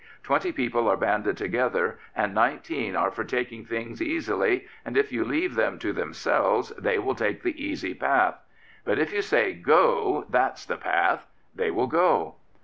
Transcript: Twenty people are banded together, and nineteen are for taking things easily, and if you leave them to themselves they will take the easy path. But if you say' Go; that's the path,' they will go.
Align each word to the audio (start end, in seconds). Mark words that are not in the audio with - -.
Twenty 0.23 0.51
people 0.51 0.89
are 0.89 0.97
banded 0.97 1.37
together, 1.37 1.99
and 2.15 2.33
nineteen 2.33 2.95
are 2.95 3.11
for 3.11 3.23
taking 3.23 3.63
things 3.65 4.01
easily, 4.01 4.65
and 4.83 4.97
if 4.97 5.11
you 5.11 5.23
leave 5.23 5.53
them 5.53 5.77
to 5.77 5.93
themselves 5.93 6.69
they 6.75 6.97
will 6.97 7.13
take 7.13 7.43
the 7.43 7.63
easy 7.63 7.93
path. 7.93 8.39
But 8.83 8.97
if 8.97 9.13
you 9.13 9.21
say' 9.21 9.53
Go; 9.71 10.25
that's 10.27 10.65
the 10.65 10.77
path,' 10.77 11.27
they 11.53 11.69
will 11.69 11.85
go. 11.85 12.37